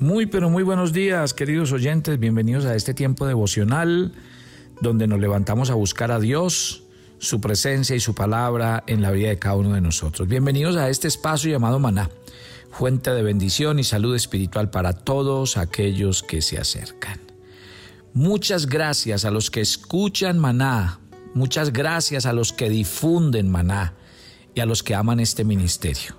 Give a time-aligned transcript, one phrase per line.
[0.00, 2.18] Muy, pero muy buenos días, queridos oyentes.
[2.18, 4.14] Bienvenidos a este tiempo devocional
[4.80, 6.84] donde nos levantamos a buscar a Dios,
[7.18, 10.26] su presencia y su palabra en la vida de cada uno de nosotros.
[10.26, 12.08] Bienvenidos a este espacio llamado Maná,
[12.70, 17.20] fuente de bendición y salud espiritual para todos aquellos que se acercan.
[18.14, 20.98] Muchas gracias a los que escuchan Maná,
[21.34, 23.92] muchas gracias a los que difunden Maná
[24.54, 26.16] y a los que aman este ministerio.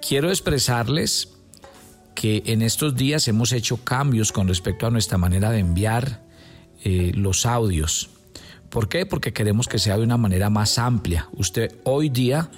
[0.00, 1.33] Quiero expresarles
[2.14, 6.20] que en estos días hemos hecho cambios con respecto a nuestra manera de enviar
[6.84, 8.10] eh, los audios.
[8.70, 9.06] ¿Por qué?
[9.06, 11.28] Porque queremos que sea de una manera más amplia.
[11.32, 12.50] Usted hoy día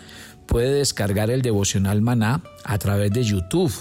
[0.47, 3.75] puede descargar el devocional maná a través de YouTube.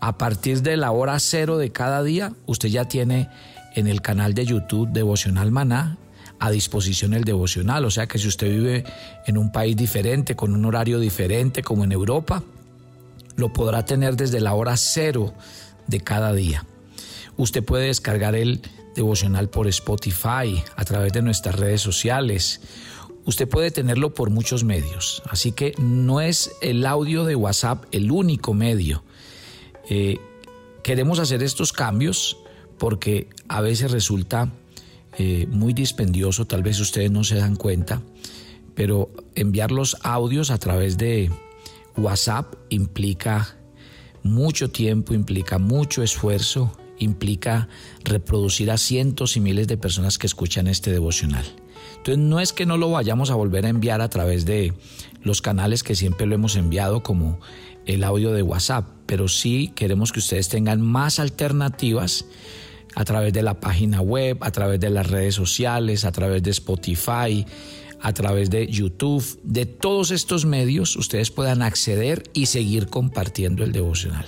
[0.00, 3.28] A partir de la hora cero de cada día, usted ya tiene
[3.74, 5.98] en el canal de YouTube Devocional Maná
[6.38, 7.84] a disposición el devocional.
[7.84, 8.84] O sea que si usted vive
[9.26, 12.42] en un país diferente, con un horario diferente, como en Europa,
[13.38, 15.32] lo podrá tener desde la hora cero
[15.86, 16.66] de cada día.
[17.36, 18.60] Usted puede descargar el
[18.96, 22.60] devocional por Spotify, a través de nuestras redes sociales.
[23.24, 25.22] Usted puede tenerlo por muchos medios.
[25.30, 29.04] Así que no es el audio de WhatsApp el único medio.
[29.88, 30.18] Eh,
[30.82, 32.38] queremos hacer estos cambios
[32.76, 34.52] porque a veces resulta
[35.16, 38.02] eh, muy dispendioso, tal vez ustedes no se dan cuenta,
[38.74, 41.30] pero enviar los audios a través de
[41.98, 43.56] WhatsApp implica
[44.22, 47.68] mucho tiempo, implica mucho esfuerzo, implica
[48.04, 51.44] reproducir a cientos y miles de personas que escuchan este devocional.
[51.96, 54.74] Entonces no es que no lo vayamos a volver a enviar a través de
[55.22, 57.40] los canales que siempre lo hemos enviado como
[57.86, 62.26] el audio de WhatsApp, pero sí queremos que ustedes tengan más alternativas
[62.94, 66.50] a través de la página web, a través de las redes sociales, a través de
[66.50, 67.46] Spotify,
[68.00, 73.72] a través de YouTube, de todos estos medios, ustedes puedan acceder y seguir compartiendo el
[73.72, 74.26] devocional.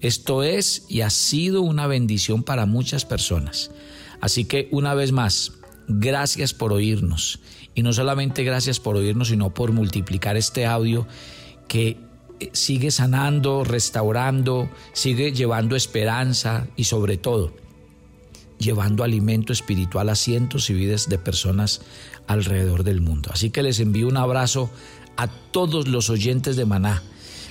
[0.00, 3.70] Esto es y ha sido una bendición para muchas personas.
[4.20, 5.52] Así que una vez más,
[5.88, 7.40] gracias por oírnos.
[7.74, 11.06] Y no solamente gracias por oírnos, sino por multiplicar este audio
[11.68, 11.96] que
[12.40, 17.63] eh, sigue sanando, restaurando, sigue llevando esperanza y sobre todo
[18.58, 21.82] llevando alimento espiritual a cientos y vidas de personas
[22.26, 23.30] alrededor del mundo.
[23.32, 24.70] Así que les envío un abrazo
[25.16, 27.02] a todos los oyentes de Maná.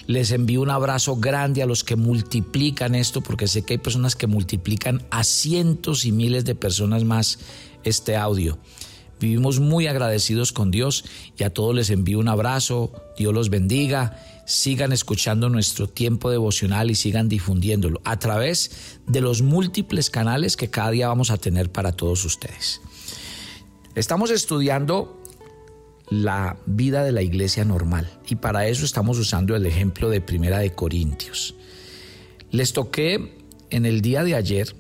[0.06, 4.16] Les envío un abrazo grande a los que multiplican esto, porque sé que hay personas
[4.16, 7.40] que multiplican a cientos y miles de personas más
[7.84, 8.58] este audio.
[9.24, 11.06] Vivimos muy agradecidos con Dios
[11.38, 12.92] y a todos les envío un abrazo.
[13.18, 14.20] Dios los bendiga.
[14.46, 20.70] Sigan escuchando nuestro tiempo devocional y sigan difundiéndolo a través de los múltiples canales que
[20.70, 22.82] cada día vamos a tener para todos ustedes.
[23.96, 25.24] Estamos estudiando
[26.10, 30.60] la vida de la iglesia normal y para eso estamos usando el ejemplo de Primera
[30.60, 31.56] de Corintios.
[32.52, 33.38] Les toqué
[33.70, 34.76] en el día de ayer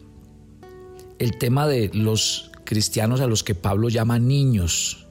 [1.17, 5.05] el tema de los cristianos a los que Pablo llama niños,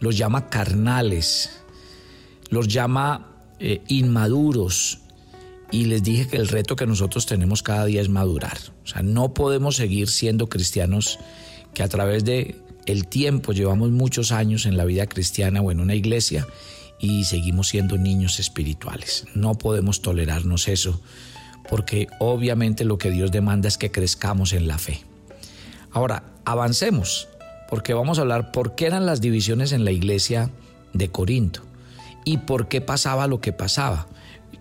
[0.00, 1.48] los llama carnales,
[2.50, 4.98] los llama eh, inmaduros
[5.72, 8.58] y les dije que el reto que nosotros tenemos cada día es madurar.
[8.84, 11.18] O sea, no podemos seguir siendo cristianos
[11.72, 15.80] que a través de el tiempo, llevamos muchos años en la vida cristiana o en
[15.80, 16.46] una iglesia
[17.00, 19.24] y seguimos siendo niños espirituales.
[19.34, 21.00] No podemos tolerarnos eso,
[21.70, 25.00] porque obviamente lo que Dios demanda es que crezcamos en la fe.
[25.96, 27.26] Ahora, avancemos,
[27.70, 30.50] porque vamos a hablar por qué eran las divisiones en la iglesia
[30.92, 31.62] de Corinto
[32.22, 34.06] y por qué pasaba lo que pasaba.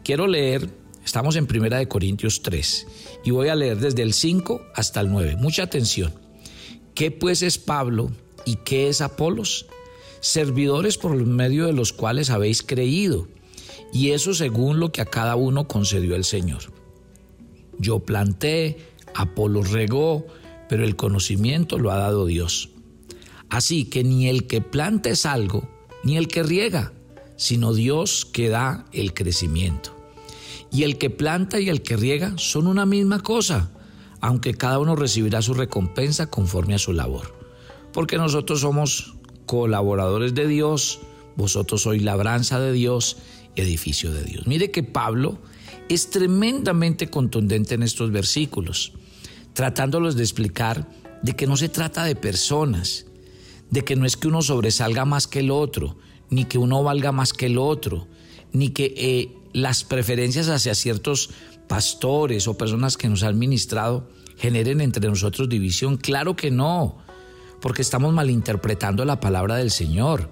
[0.06, 0.70] Quiero leer,
[1.04, 2.88] estamos en Primera de Corintios 3
[3.26, 5.36] y voy a leer desde el 5 hasta el 9.
[5.36, 6.14] Mucha atención.
[6.94, 8.12] ¿Qué pues es Pablo
[8.46, 9.66] y qué es Apolos?
[10.22, 13.28] Servidores por medio de los cuales habéis creído,
[13.92, 16.62] y eso según lo que a cada uno concedió el Señor.
[17.78, 18.78] Yo planté,
[19.14, 20.28] Apolos regó,
[20.70, 22.70] pero el conocimiento lo ha dado Dios.
[23.50, 25.70] Así que ni el que planta es algo,
[26.04, 26.94] ni el que riega,
[27.38, 29.96] sino Dios que da el crecimiento.
[30.72, 33.72] Y el que planta y el que riega son una misma cosa,
[34.22, 37.34] aunque cada uno recibirá su recompensa conforme a su labor.
[37.94, 41.00] Porque nosotros somos colaboradores de Dios,
[41.36, 43.18] vosotros sois labranza de Dios,
[43.56, 44.48] edificio de Dios.
[44.48, 45.40] Mire que Pablo
[45.90, 48.94] es tremendamente contundente en estos versículos,
[49.56, 50.88] tratándolos de explicar
[51.24, 53.08] de que no se trata de personas,
[53.72, 55.98] de que no es que uno sobresalga más que el otro,
[56.30, 58.08] ni que uno valga más que el otro,
[58.52, 61.32] ni que eh, las preferencias hacia ciertos
[61.68, 65.98] pastores o personas que nos han ministrado generen entre nosotros división.
[65.98, 66.98] Claro que no,
[67.62, 70.30] porque estamos malinterpretando la palabra del Señor.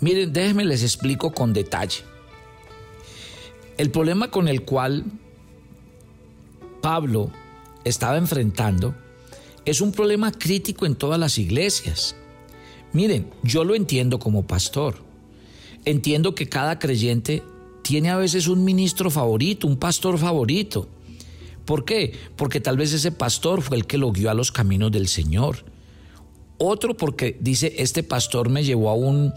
[0.00, 2.02] Miren, déjenme les explico con detalle.
[3.78, 5.04] El problema con el cual
[6.82, 7.30] Pablo
[7.84, 8.94] estaba enfrentando
[9.64, 12.16] es un problema crítico en todas las iglesias.
[12.92, 14.96] Miren, yo lo entiendo como pastor.
[15.84, 17.42] Entiendo que cada creyente
[17.82, 20.88] tiene a veces un ministro favorito, un pastor favorito.
[21.64, 22.14] ¿Por qué?
[22.36, 25.64] Porque tal vez ese pastor fue el que lo guió a los caminos del Señor.
[26.58, 29.32] Otro porque dice, este pastor me llevó a un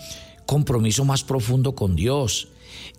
[0.45, 2.49] compromiso más profundo con Dios.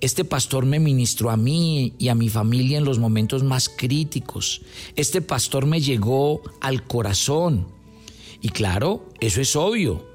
[0.00, 4.62] Este pastor me ministró a mí y a mi familia en los momentos más críticos.
[4.96, 7.68] Este pastor me llegó al corazón.
[8.40, 10.06] Y claro, eso es obvio.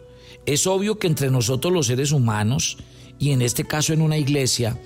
[0.45, 2.77] Es obvio que entre nosotros los seres humanos,
[3.17, 4.79] y en este caso en una iglesia,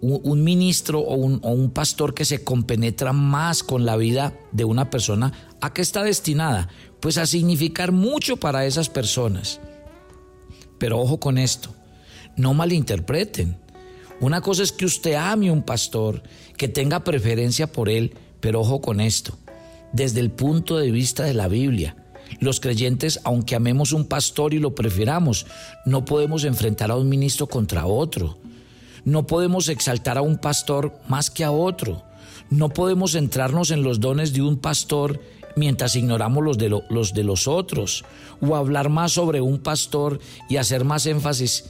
[0.00, 5.32] un, ministro o un, pastor que se compenetra más con la vida de una persona,
[5.60, 6.68] ¿a qué está destinada?
[7.00, 9.60] Pues a significar mucho para esas personas.
[10.78, 11.74] Pero ojo con esto,
[12.36, 13.58] no malinterpreten.
[14.20, 16.22] Una cosa es que usted ame a un pastor,
[16.58, 19.38] que tenga preferencia por él, pero ojo con esto,
[19.94, 21.96] desde el punto de vista de la Biblia,
[22.38, 25.46] los creyentes, aunque amemos un pastor y lo prefiramos,
[25.86, 28.38] no podemos enfrentar a un ministro contra otro.
[29.04, 32.04] No podemos exaltar a un pastor más que a otro.
[32.50, 35.20] No podemos centrarnos en los dones de un pastor
[35.56, 38.04] mientras ignoramos los de, los de los otros.
[38.40, 41.64] O hablar más sobre un pastor y hacer más énfasis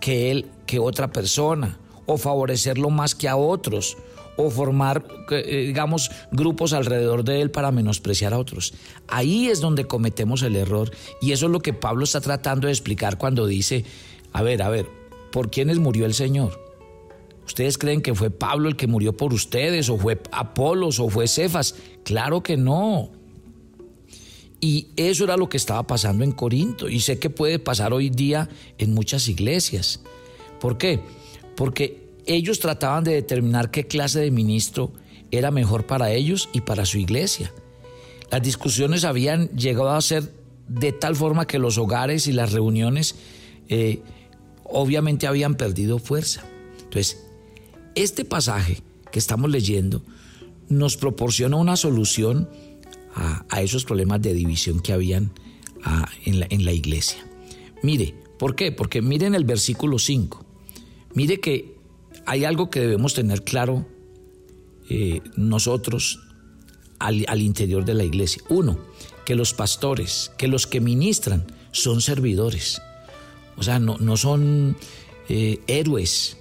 [0.00, 3.96] que él, que otra persona, o favorecerlo más que a otros,
[4.36, 8.72] o formar, eh, digamos, grupos alrededor de él para menospreciar a otros.
[9.08, 12.72] Ahí es donde cometemos el error y eso es lo que Pablo está tratando de
[12.72, 13.84] explicar cuando dice,
[14.32, 14.86] a ver, a ver,
[15.32, 16.68] ¿por quiénes murió el Señor?
[17.44, 21.26] ¿Ustedes creen que fue Pablo el que murió por ustedes, o fue Apolos, o fue
[21.26, 21.74] Cefas?
[22.04, 23.10] Claro que no.
[24.60, 28.10] Y eso era lo que estaba pasando en Corinto y sé que puede pasar hoy
[28.10, 30.00] día en muchas iglesias.
[30.60, 31.00] ¿Por qué?
[31.54, 34.92] Porque ellos trataban de determinar qué clase de ministro
[35.30, 37.52] era mejor para ellos y para su iglesia.
[38.30, 40.32] Las discusiones habían llegado a ser
[40.68, 43.14] de tal forma que los hogares y las reuniones
[43.68, 44.02] eh,
[44.64, 46.44] obviamente habían perdido fuerza.
[46.78, 47.24] Entonces,
[47.94, 50.02] este pasaje que estamos leyendo
[50.68, 52.48] nos proporciona una solución
[53.18, 55.32] a, esos problemas de división que habían
[56.24, 57.18] en, la, iglesia.
[57.82, 58.72] Mire, ¿por qué?
[58.72, 60.44] Porque miren el versículo 5.
[61.14, 61.74] Mire que
[62.26, 63.86] hay algo que debemos tener claro
[64.88, 66.20] eh, nosotros
[66.98, 68.42] al, interior de la iglesia.
[68.48, 68.78] Uno,
[69.24, 72.80] que los pastores, que los que ministran son servidores.
[73.56, 74.76] O sea, no, no son
[75.28, 76.36] eh, héroes,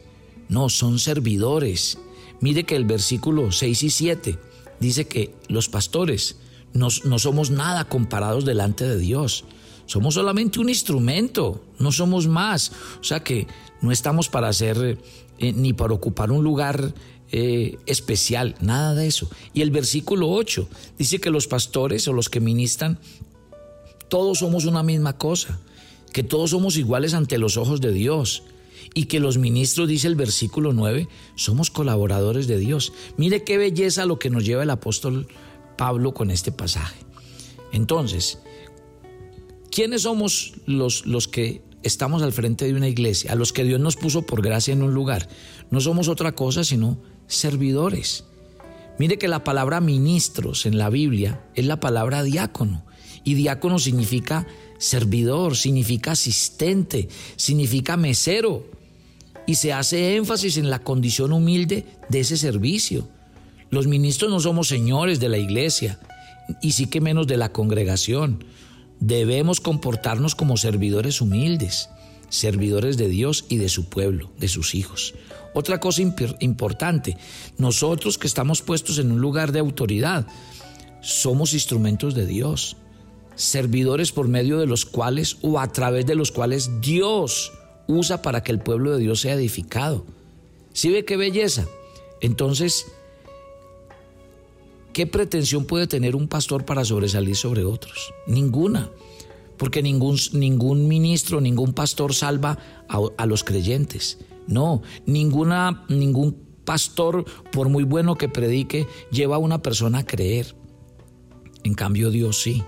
[0.49, 1.97] no, son servidores.
[2.39, 4.39] Mire que el versículo 6 y 7
[4.79, 6.37] dice que los pastores
[6.73, 9.45] no, somos nada comparados delante de Dios.
[9.85, 12.71] Somos solamente un instrumento, no somos más.
[12.99, 13.47] O sea que
[13.81, 14.97] no estamos para hacer
[15.39, 16.93] eh, ni para ocupar un lugar
[17.31, 19.29] eh, especial, nada de eso.
[19.53, 20.67] Y el versículo 8
[20.97, 22.99] dice que los pastores o los que ministran,
[24.07, 25.59] todos somos una misma cosa,
[26.13, 28.43] que todos somos iguales ante los ojos de Dios.
[28.93, 32.93] Y que los ministros, dice el versículo 9, somos colaboradores de Dios.
[33.17, 35.27] Mire qué belleza lo que nos lleva el apóstol
[35.77, 36.97] Pablo con este pasaje.
[37.71, 38.39] Entonces,
[39.71, 43.79] ¿quiénes somos los, los que estamos al frente de una iglesia, a los que Dios
[43.79, 45.29] nos puso por gracia en un lugar?
[45.69, 48.25] No somos otra cosa sino servidores.
[48.97, 52.83] Mire que la palabra ministros en la Biblia es la palabra diácono.
[53.23, 54.47] Y diácono significa
[54.79, 58.65] servidor, significa asistente, significa mesero.
[59.45, 63.07] Y se hace énfasis en la condición humilde de ese servicio.
[63.69, 65.99] Los ministros no somos señores de la iglesia
[66.61, 68.43] y sí que menos de la congregación.
[68.99, 71.89] Debemos comportarnos como servidores humildes,
[72.29, 75.13] servidores de Dios y de su pueblo, de sus hijos.
[75.53, 77.17] Otra cosa importante,
[77.57, 80.27] nosotros que estamos puestos en un lugar de autoridad,
[81.01, 82.77] somos instrumentos de Dios,
[83.35, 87.51] servidores por medio de los cuales o a través de los cuales Dios
[87.87, 90.05] usa para que el pueblo de Dios sea edificado.
[90.73, 91.65] ¿Sí ve qué belleza?
[92.21, 92.85] Entonces,
[94.97, 98.11] ¿Qué pretensión puede tener un pastor para sobresalir sobre otros?
[98.25, 98.89] Ninguna.
[99.55, 102.57] Porque ningún, ningún ministro, ningún pastor salva
[102.89, 104.17] a, los creyentes.
[104.47, 106.35] No, ninguna, ningún
[106.65, 110.55] pastor, por muy bueno que predique, lleva a una persona a creer.
[111.63, 112.63] En cambio, Dios sí.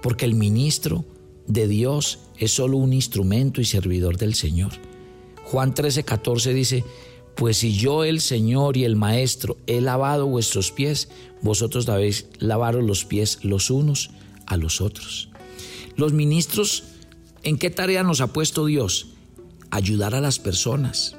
[0.00, 1.04] Porque el ministro
[1.48, 4.70] de Dios es solo un instrumento y servidor del Señor.
[5.42, 6.84] Juan 13, 14 dice,
[7.36, 11.08] pues si yo, el Señor y el Maestro, he lavado vuestros pies,
[11.42, 14.10] vosotros debéis lavaros los pies los unos
[14.46, 15.30] a los otros.
[15.96, 16.84] Los ministros,
[17.42, 19.08] ¿en qué tarea nos ha puesto Dios?
[19.70, 21.16] Ayudar a las personas.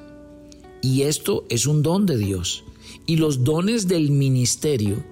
[0.81, 2.63] Y esto es un don de Dios.
[3.05, 5.03] Y los dones del ministerio,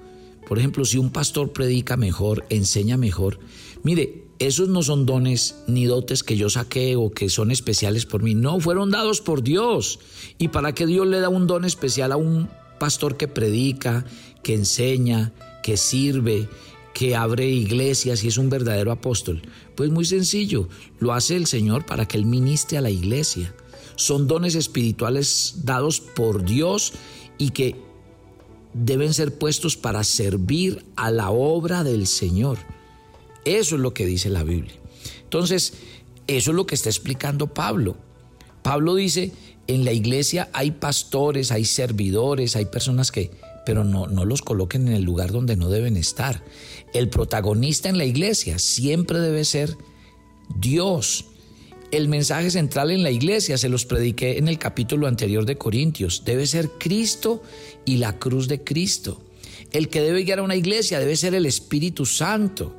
[0.48, 3.40] Por ejemplo, si un pastor predica mejor, enseña mejor,
[3.82, 8.24] mire, esos no son dones ni dotes que yo saqué o que son especiales por
[8.24, 10.00] mí, no, fueron dados por Dios.
[10.38, 14.06] ¿Y para qué Dios le da un don especial a un pastor que predica,
[14.42, 16.50] que enseña, que sirve,
[16.94, 19.42] que abre iglesias y es un verdadero apóstol?
[19.76, 20.68] Pues muy sencillo,
[21.00, 23.54] lo hace el Señor para que Él ministre a la iglesia.
[23.96, 26.94] Son dones espirituales dados por Dios
[27.38, 27.76] y que
[28.74, 32.58] deben ser puestos para servir a la obra del Señor.
[33.46, 34.76] Eso es lo que dice la Biblia.
[35.24, 35.74] Entonces,
[36.28, 37.98] eso es lo que está explicando Pablo.
[38.62, 39.32] Pablo dice,
[39.68, 43.32] en la iglesia hay pastores, hay servidores, hay personas que,
[43.66, 46.44] pero no, no los coloquen en el lugar donde no deben estar.
[46.94, 49.76] El protagonista en la iglesia siempre debe ser
[50.56, 51.26] Dios.
[51.92, 56.24] El mensaje central en la iglesia, se los prediqué en el capítulo anterior de Corintios,
[56.26, 57.44] debe ser Cristo
[57.86, 59.22] y la cruz de Cristo.
[59.72, 62.76] El que debe guiar a una iglesia debe ser el Espíritu Santo.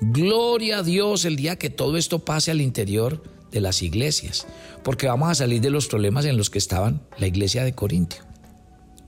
[0.00, 4.46] Gloria a Dios el día que todo esto pase al interior de las iglesias,
[4.84, 8.22] porque vamos a salir de los problemas en los que estaban la iglesia de Corintio.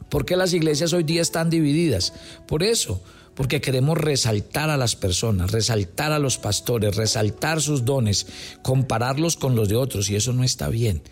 [0.09, 2.15] ¿Por qué las iglesias hoy día están divididas?
[2.47, 3.03] Por eso,
[3.35, 8.27] porque queremos resaltar a las personas, resaltar a los pastores, resaltar sus dones,
[8.63, 11.03] compararlos con los de otros, y eso no está bien.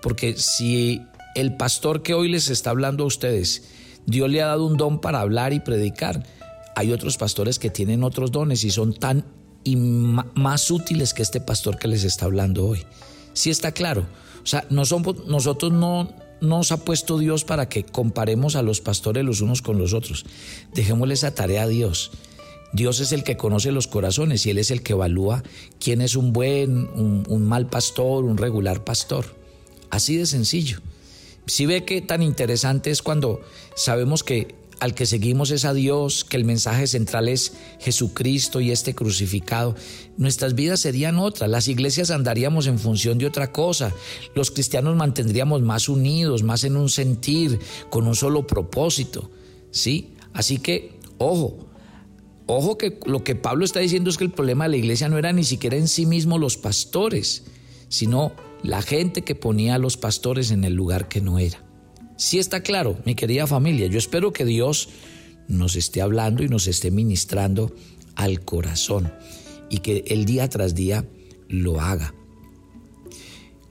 [0.00, 1.02] Porque si
[1.34, 3.64] el pastor que hoy les está hablando a ustedes,
[4.06, 6.22] Dios le ha dado un don para hablar y predicar,
[6.76, 9.24] hay otros pastores que tienen otros dones y son tan
[9.64, 12.84] y más útiles que este pastor que les está hablando hoy.
[13.32, 14.06] Sí está claro.
[14.44, 19.40] O sea, nosotros no nos ha puesto Dios para que comparemos a los pastores los
[19.40, 20.26] unos con los otros.
[20.74, 22.12] Dejémosle esa tarea a Dios.
[22.74, 25.42] Dios es el que conoce los corazones y Él es el que evalúa
[25.80, 29.34] quién es un buen, un, mal pastor, un regular pastor.
[29.88, 30.80] Así de sencillo.
[31.46, 33.40] Si ve que tan interesante es cuando
[33.74, 38.70] sabemos que al que seguimos es a Dios, que el mensaje central es Jesucristo y
[38.70, 39.74] este crucificado,
[40.16, 43.92] nuestras vidas serían otras, las iglesias andaríamos en función de otra cosa,
[44.34, 47.58] los cristianos mantendríamos más unidos, más en un sentir,
[47.90, 49.30] con un solo propósito,
[49.70, 50.14] ¿sí?
[50.32, 51.68] Así que, ojo,
[52.46, 55.18] ojo que lo que Pablo está diciendo es que el problema de la iglesia no
[55.18, 57.44] era ni siquiera en sí mismo los pastores,
[57.88, 61.65] sino la gente que ponía a los pastores en el lugar que no era.
[62.16, 64.88] Sí está claro, mi querida familia, yo espero que Dios
[65.48, 67.74] nos esté hablando y nos esté ministrando
[68.14, 69.12] al corazón
[69.68, 71.04] y que el día tras día
[71.48, 72.14] lo haga.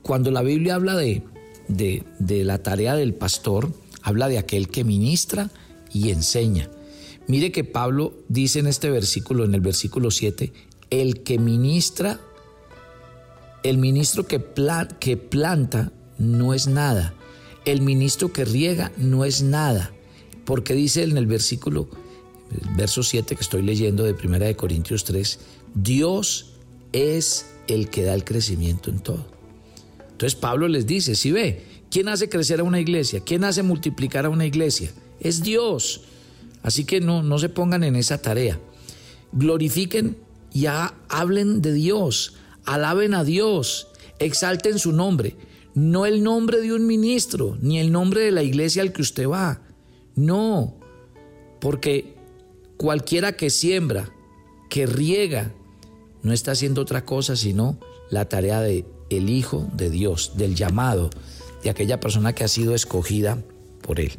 [0.03, 1.23] Cuando la Biblia habla de,
[1.67, 3.73] de, la tarea del pastor,
[4.03, 5.49] habla de aquel que ministra
[5.91, 6.69] y enseña.
[7.27, 10.53] Mire que Pablo dice en este versículo, en el versículo 7,
[10.91, 12.19] el que ministra,
[13.63, 14.39] el ministro que,
[14.99, 17.15] que planta no es nada,
[17.65, 19.91] el ministro que riega no es nada,
[20.45, 21.89] porque dice en el versículo,
[22.77, 25.39] verso 7 que estoy leyendo de Primera de Corintios 3,
[25.73, 26.53] Dios
[26.93, 29.25] es el que da el crecimiento en todo.
[30.11, 33.19] Entonces Pablo les dice, si ve, ¿quién hace crecer a una iglesia?
[33.19, 34.91] ¿Quién hace multiplicar a una iglesia?
[35.19, 36.01] Es Dios.
[36.61, 38.59] Así que no, no se pongan en esa tarea.
[39.33, 40.17] Glorifiquen
[40.53, 43.87] y hablen de Dios, alaben a Dios,
[44.19, 45.35] exalten su nombre
[45.75, 49.27] no el nombre de un ministro, ni el nombre de la iglesia al que usted
[49.27, 49.61] va.
[50.15, 50.79] No,
[51.59, 52.15] porque
[52.77, 54.09] cualquiera que siembra,
[54.69, 55.53] que riega,
[56.23, 57.77] no está haciendo otra cosa sino
[58.09, 61.09] la tarea de el Hijo de Dios, del llamado,
[61.63, 63.37] de aquella persona que ha sido escogida
[63.81, 64.13] por Él.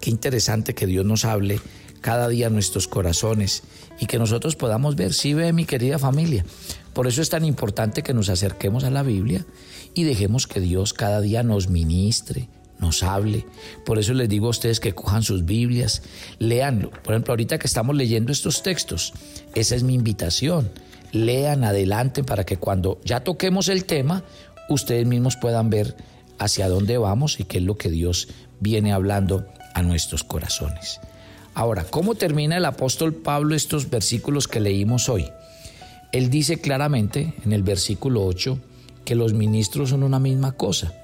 [0.00, 1.60] Qué interesante que Dios nos hable
[2.00, 3.62] cada día en nuestros corazones
[4.00, 6.44] y que nosotros podamos ver, si ve mi querida familia.
[6.92, 9.46] Por eso es tan importante que nos acerquemos a la Biblia
[9.94, 13.46] y dejemos que Dios cada día nos ministre, nos hable.
[13.86, 16.02] Por eso les digo a ustedes que cojan sus Biblias,
[16.38, 16.90] leanlo.
[16.90, 19.14] Por ejemplo, ahorita que estamos leyendo estos textos,
[19.54, 20.70] esa es mi invitación.
[21.12, 24.24] Lean adelante para que cuando ya toquemos el tema,
[24.68, 25.96] ustedes mismos puedan ver
[26.38, 28.28] hacia dónde vamos y qué es lo que Dios
[28.60, 31.00] viene hablando a nuestros corazones.
[31.54, 35.30] Ahora, ¿cómo termina el apóstol Pablo estos versículos que leímos hoy?
[36.12, 38.58] Él dice claramente en el versículo 8,
[39.04, 40.94] que los ministros son una misma cosa,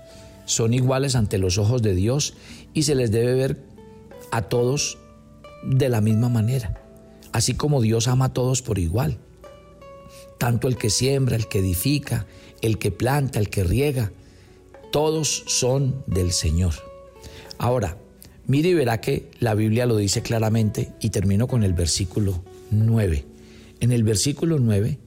[0.44, 2.34] son iguales ante los ojos de Dios
[2.74, 3.58] y se les debe ver
[4.30, 4.98] a todos
[5.64, 6.80] de la misma manera,
[7.32, 9.18] así como Dios ama a todos por igual.
[10.36, 12.26] Tanto el que siembra, el que edifica,
[12.60, 14.12] el que planta, el que riega,
[14.92, 16.74] todos son del Señor.
[17.58, 17.96] Ahora,
[18.46, 23.37] mire y verá que la Biblia lo dice claramente y termino con el versículo 9.
[23.80, 24.98] En el versículo 9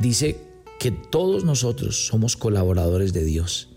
[0.00, 0.36] dice
[0.78, 3.70] que todos nosotros somos colaboradores de Dios.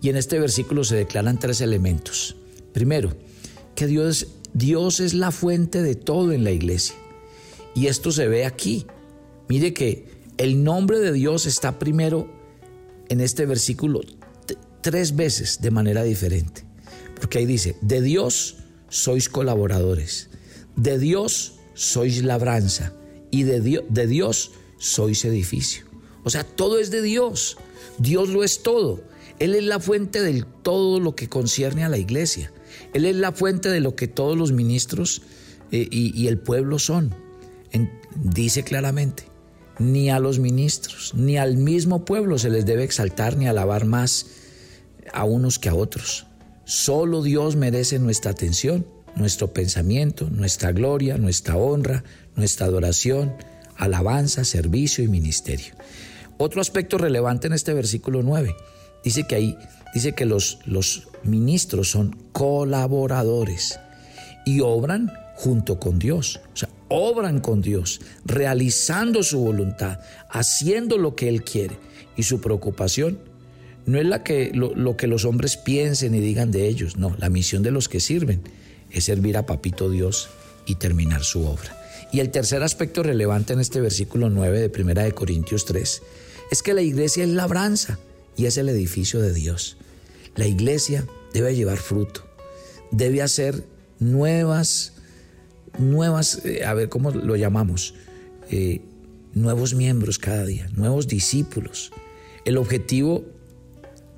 [0.00, 2.36] Y en este versículo se declaran tres elementos.
[2.72, 3.14] Primero,
[3.74, 6.96] que Dios, Dios es la fuente de todo en la iglesia.
[7.74, 8.86] Y esto se ve aquí.
[9.48, 10.06] Mire que
[10.38, 12.28] el nombre de Dios está primero
[13.08, 14.00] en este versículo
[14.80, 16.64] tres veces de manera diferente.
[17.14, 18.56] Porque ahí dice, de Dios
[18.88, 20.28] sois colaboradores,
[20.76, 22.92] de Dios sois labranza
[23.32, 25.86] y de Dios, sois edificio.
[26.22, 27.56] O sea, todo es de Dios.
[27.98, 29.02] Dios lo es todo.
[29.38, 32.52] Él es la fuente de todo lo que concierne a la iglesia.
[32.92, 35.22] Él es la fuente de lo que todos los ministros
[35.72, 37.14] eh, y, el pueblo son.
[38.14, 39.24] dice claramente,
[39.78, 44.26] ni a los ministros, ni al mismo pueblo se les debe exaltar ni alabar más
[45.12, 46.26] a unos que a otros.
[46.64, 48.86] Solo Dios merece nuestra atención,
[49.16, 52.04] nuestro pensamiento, nuestra gloria, nuestra honra,
[52.36, 53.34] nuestra adoración,
[53.76, 55.74] alabanza, servicio y ministerio.
[56.38, 58.54] Otro aspecto relevante en este versículo 9
[59.04, 59.56] dice que ahí
[59.94, 63.78] dice que los, los ministros son colaboradores
[64.44, 66.40] y obran junto con Dios.
[66.54, 70.00] O sea, obran con Dios, realizando su voluntad,
[70.30, 71.76] haciendo lo que Él quiere.
[72.16, 73.18] Y su preocupación
[73.86, 77.16] no es la que, lo, lo que los hombres piensen y digan de ellos, no,
[77.18, 78.42] la misión de los que sirven
[78.92, 80.28] es servir a Papito Dios
[80.66, 81.78] y terminar su obra.
[82.12, 86.02] Y el tercer aspecto relevante en este versículo 9 de Primera de Corintios 3
[86.50, 87.98] es que la iglesia es labranza
[88.36, 89.78] y es el edificio de Dios.
[90.36, 92.26] La iglesia debe llevar fruto,
[92.90, 93.64] debe hacer
[93.98, 94.92] nuevas,
[95.78, 97.94] nuevas, eh, a ver cómo lo llamamos,
[98.50, 98.82] eh,
[99.34, 101.92] nuevos miembros cada día, nuevos discípulos.
[102.44, 103.24] El objetivo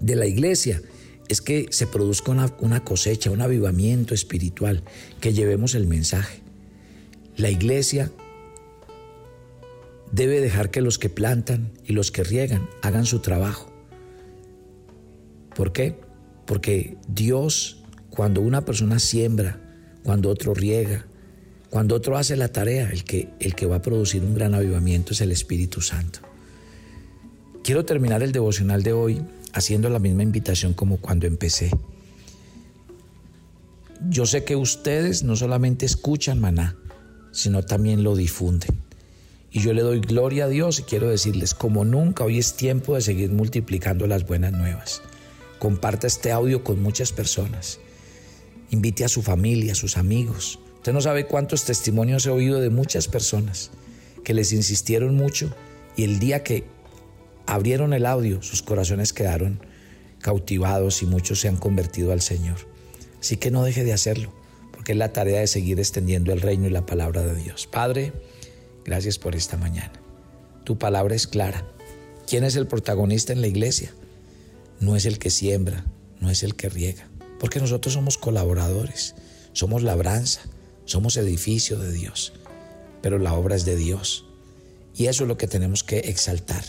[0.01, 0.83] de la iglesia
[1.29, 4.83] es que se produzca una, cosecha, un avivamiento espiritual,
[5.21, 6.41] que llevemos el mensaje.
[7.37, 8.11] La iglesia
[10.13, 13.73] debe dejar que los que plantan y los que riegan hagan su trabajo.
[15.55, 15.99] ¿Por qué?
[16.47, 17.79] Porque Dios,
[18.11, 19.61] cuando una persona siembra,
[20.03, 21.07] cuando otro riega,
[21.71, 25.13] cuando otro hace la tarea, el que, el que va a producir un gran avivamiento
[25.13, 26.21] es el Espíritu Santo.
[27.65, 29.23] Quiero terminar el devocional de hoy
[29.55, 31.71] haciendo la misma invitación como cuando empecé.
[34.11, 36.77] Yo sé que ustedes no solamente escuchan maná,
[37.33, 38.83] sino también lo difunden.
[39.51, 42.97] Y yo le doy gloria a Dios y quiero decirles, como nunca, hoy es tiempo
[42.97, 45.01] de seguir multiplicando las buenas nuevas.
[45.61, 47.79] Comparta este audio con muchas personas.
[48.71, 50.59] Invite a su familia, a sus amigos.
[50.77, 53.71] Usted no sabe cuántos testimonios he oído de muchas personas
[54.25, 55.55] que les insistieron mucho
[55.97, 56.65] y el día que
[57.47, 59.61] abrieron el audio, sus corazones quedaron
[60.21, 62.57] cautivados y muchos se han convertido al Señor.
[63.21, 64.33] Así que no deje de hacerlo,
[64.73, 67.67] porque es la tarea de seguir extendiendo el reino y la palabra de Dios.
[67.67, 68.13] Padre,
[68.85, 69.93] gracias por esta mañana.
[70.65, 71.67] Tu palabra es clara.
[72.27, 73.93] ¿Quién es el protagonista en la iglesia?
[74.81, 75.85] No es el que siembra,
[76.21, 77.07] no es el que riega,
[77.39, 79.15] porque nosotros somos colaboradores,
[79.53, 80.41] somos labranza,
[80.87, 82.33] somos edificio de Dios,
[83.03, 84.25] pero la obra es de Dios.
[84.97, 86.65] Y eso es lo que tenemos que exaltar.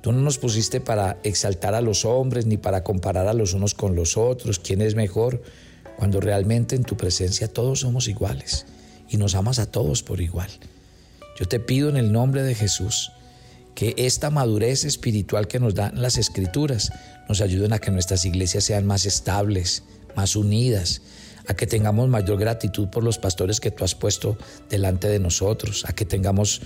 [0.00, 3.74] Tú no nos pusiste para exaltar a los hombres ni para comparar a los unos
[3.74, 5.42] con los otros, quién es mejor,
[5.96, 8.66] cuando realmente en tu presencia todos somos iguales
[9.08, 10.50] y nos amas a todos por igual.
[11.38, 13.12] Yo te pido en el nombre de Jesús
[13.74, 16.90] que esta madurez espiritual que nos dan las escrituras
[17.28, 19.82] nos ayuden a que nuestras iglesias sean más estables,
[20.16, 21.02] más unidas,
[21.46, 24.36] a que tengamos mayor gratitud por los pastores que tú has puesto
[24.68, 26.60] delante de nosotros, a que tengamos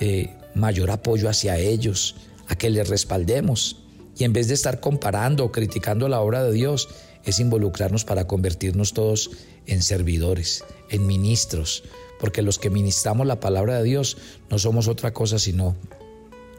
[0.00, 2.16] eh, mayor apoyo hacia ellos,
[2.50, 3.76] a que le respaldemos.
[4.18, 6.88] Y en vez de estar comparando o criticando la obra de Dios,
[7.24, 9.30] es involucrarnos para convertirnos todos
[9.66, 11.84] en servidores, en ministros,
[12.18, 14.16] porque los que ministramos la palabra de Dios
[14.50, 15.76] no somos otra cosa sino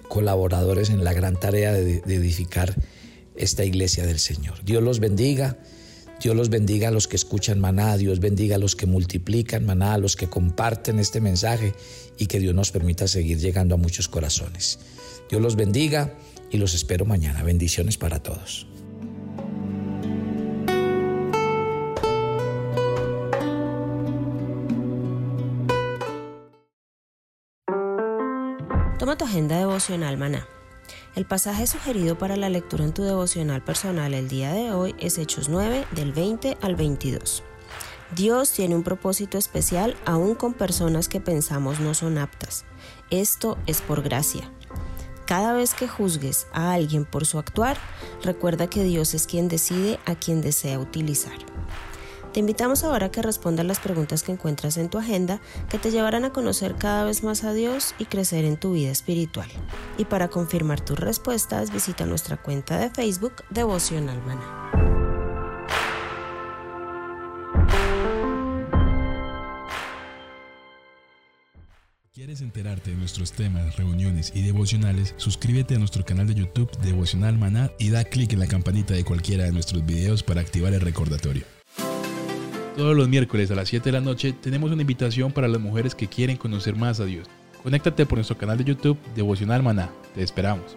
[0.07, 2.73] colaboradores en la gran tarea de, edificar
[3.35, 4.63] esta iglesia del Señor.
[4.63, 5.57] Dios los bendiga.
[6.21, 9.95] Dios los bendiga a los que escuchan maná, Dios bendiga a los que multiplican maná,
[9.95, 11.73] a los que comparten este mensaje
[12.19, 14.77] y que Dios nos permita seguir llegando a muchos corazones.
[15.31, 16.13] Dios los bendiga
[16.49, 17.41] y los espero mañana.
[17.41, 18.67] Bendiciones para todos.
[28.99, 30.45] Toma tu agenda devocional, maná.
[31.15, 35.17] El pasaje sugerido para la lectura en tu devocional personal el día de hoy es
[35.17, 37.41] Hechos 9 del 20 al 22.
[38.17, 42.65] Dios tiene un propósito especial aún con personas que pensamos no son aptas.
[43.09, 44.51] Esto es por gracia.
[45.31, 47.77] Cada vez que juzgues a alguien por su actuar,
[48.21, 51.37] recuerda que Dios es quien decide a quien desea utilizar.
[52.33, 55.39] Te invitamos ahora a que respondas las preguntas que encuentras en tu agenda
[55.69, 58.91] que te llevarán a conocer cada vez más a Dios y crecer en tu vida
[58.91, 59.47] espiritual.
[59.97, 65.00] Y para confirmar tus respuestas, visita nuestra cuenta de Facebook Devocional Maná.
[72.13, 75.13] ¿Quieres enterarte de nuestros temas, reuniones y devocionales?
[75.15, 79.05] Suscríbete a nuestro canal de YouTube Devocional Maná y da clic en la campanita de
[79.05, 81.45] cualquiera de nuestros videos para activar el recordatorio.
[82.75, 85.95] Todos los miércoles a las 7 de la noche tenemos una invitación para las mujeres
[85.95, 87.29] que quieren conocer más a Dios.
[87.63, 89.89] Conéctate por nuestro canal de YouTube Devocional Maná.
[90.13, 90.75] Te esperamos.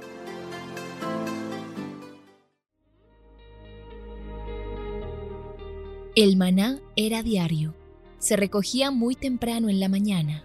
[6.14, 7.74] El maná era diario.
[8.20, 10.44] Se recogía muy temprano en la mañana